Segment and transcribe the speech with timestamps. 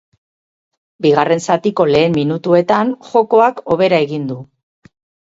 [1.05, 4.39] Bigarren zatiko lehen minutuetan, jokoak hobera egin du.